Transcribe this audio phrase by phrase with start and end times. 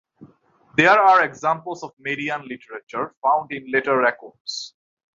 [0.77, 4.73] There are examples of "Median literature" found in later records.